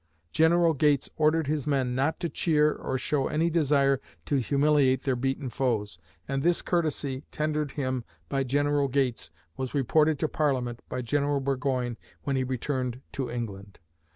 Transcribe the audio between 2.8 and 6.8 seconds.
show any desire to humiliate their beaten foes, and this